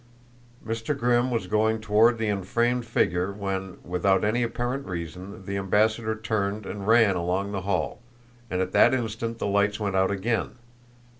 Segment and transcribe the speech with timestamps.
[0.65, 0.97] Mr.
[0.97, 6.65] Grimm was going toward the enframed figure when, without any apparent reason, the ambassador turned
[6.65, 7.99] and ran along the hall;
[8.49, 10.55] and at that instant the lights went out again.